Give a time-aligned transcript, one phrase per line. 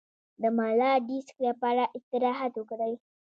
[0.41, 2.93] د ملا د ډیسک لپاره استراحت وکړئ